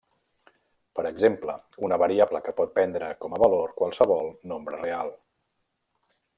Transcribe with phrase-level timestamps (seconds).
[0.99, 1.57] Per exemple,
[1.89, 5.17] una variable que pot prendre com a valor qualsevol nombre real.